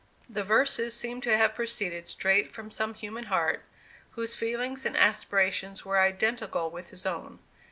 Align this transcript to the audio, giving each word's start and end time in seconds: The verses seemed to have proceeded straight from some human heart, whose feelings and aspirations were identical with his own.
The 0.27 0.43
verses 0.43 0.95
seemed 0.95 1.21
to 1.21 1.37
have 1.37 1.53
proceeded 1.53 2.07
straight 2.07 2.51
from 2.51 2.71
some 2.71 2.95
human 2.95 3.25
heart, 3.25 3.61
whose 4.13 4.35
feelings 4.35 4.83
and 4.83 4.97
aspirations 4.97 5.85
were 5.85 5.99
identical 5.99 6.71
with 6.71 6.89
his 6.89 7.05
own. 7.05 7.37